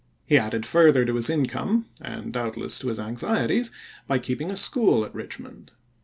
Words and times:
He 0.25 0.35
added 0.39 0.65
further 0.65 1.05
to 1.05 1.13
his 1.13 1.29
income, 1.29 1.85
and 2.01 2.33
doubtless 2.33 2.79
to 2.79 2.87
his 2.87 2.99
anxieties, 2.99 3.69
by 4.07 4.17
keeping 4.17 4.49
a 4.49 4.55
school 4.55 5.05
at 5.05 5.13
Richmond. 5.13 5.73